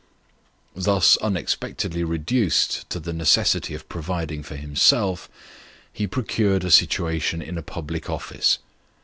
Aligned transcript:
Thus 0.75 1.15
unexpectedly 1.17 2.03
reduced 2.03 2.89
to 2.89 2.99
the 2.99 3.13
necessity 3.13 3.75
of 3.75 3.87
providing 3.87 4.41
for 4.41 4.55
himself, 4.55 5.29
he 5.93 6.07
procured 6.07 6.63
a 6.65 6.71
situation 6.71 7.39
in 7.39 7.55
a 7.55 7.61
public 7.61 8.09
office. 8.09 8.57